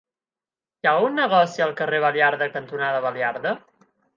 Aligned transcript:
Hi 0.77 0.87
ha 0.87 0.93
algun 0.93 1.13
negoci 1.19 1.65
al 1.67 1.75
carrer 1.81 2.01
Baliarda 2.07 2.51
cantonada 2.57 3.07
Baliarda? 3.07 3.57